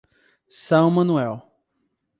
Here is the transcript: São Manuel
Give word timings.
São 0.49 0.89
Manuel 0.89 1.45